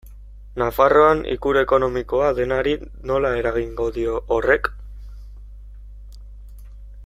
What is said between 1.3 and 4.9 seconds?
ikur ekonomikoa denari nola eragingo dio horrek?